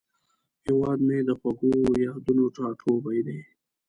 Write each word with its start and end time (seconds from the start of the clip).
هیواد 0.65 0.99
مې 1.07 1.17
د 1.27 1.29
خوږو 1.39 1.71
یادونو 2.05 2.43
ټاټوبی 2.55 3.19
دی 3.27 3.39